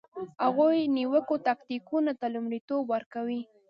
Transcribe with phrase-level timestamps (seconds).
[0.43, 3.41] هغوی نویو تکتیکونو ته لومړیتوب ورکوي